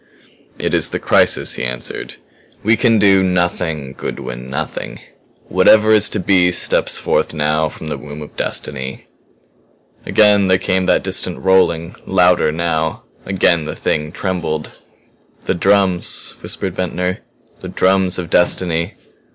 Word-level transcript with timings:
"It 0.57 0.73
is 0.73 0.89
the 0.89 0.97
crisis," 0.97 1.53
he 1.53 1.63
answered. 1.63 2.15
"We 2.63 2.75
can 2.75 2.97
do 2.97 3.21
nothing, 3.21 3.93
Goodwin 3.95 4.49
nothing. 4.49 4.99
Whatever 5.47 5.91
is 5.91 6.09
to 6.09 6.19
be 6.19 6.51
steps 6.51 6.97
forth 6.97 7.35
now 7.35 7.69
from 7.69 7.85
the 7.85 7.99
womb 7.99 8.23
of 8.23 8.35
Destiny." 8.35 9.05
Again 10.03 10.47
there 10.47 10.57
came 10.57 10.87
that 10.87 11.03
distant 11.03 11.37
rolling 11.37 11.95
louder, 12.07 12.51
now. 12.51 13.03
Again 13.27 13.65
the 13.65 13.75
Thing 13.75 14.11
trembled. 14.11 14.71
"The 15.45 15.53
drums," 15.53 16.33
whispered 16.41 16.73
Ventnor. 16.75 17.19
"The 17.61 17.69
drums 17.69 18.17
of 18.17 18.31
destiny. 18.31 18.95